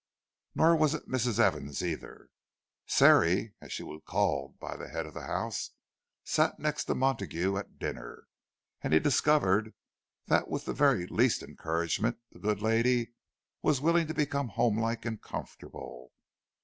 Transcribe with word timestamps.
Nor 0.55 0.77
was 0.77 0.95
it 0.95 1.07
Mrs. 1.07 1.37
Evans, 1.37 1.83
either. 1.83 2.29
"Sarey," 2.87 3.53
as 3.61 3.71
she 3.71 3.83
was 3.83 4.01
called 4.03 4.57
by 4.57 4.75
the 4.75 4.87
head 4.89 5.05
of 5.05 5.13
the 5.13 5.27
house, 5.27 5.75
sat 6.23 6.57
next 6.59 6.85
to 6.85 6.95
Montague 6.95 7.55
at 7.57 7.77
dinner; 7.77 8.23
and 8.81 8.93
he 8.93 8.99
discovered 8.99 9.75
that 10.25 10.47
with 10.47 10.65
the 10.65 10.73
very 10.73 11.05
least 11.05 11.43
encouragement, 11.43 12.17
the 12.31 12.39
good 12.39 12.63
lady 12.63 13.13
was 13.61 13.79
willing 13.79 14.07
to 14.07 14.15
become 14.15 14.47
homelike 14.47 15.05
and 15.05 15.21
comfortable. 15.21 16.11